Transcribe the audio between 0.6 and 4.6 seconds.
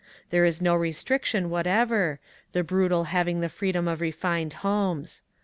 no restriction whatever, the brutal having the freedom of refined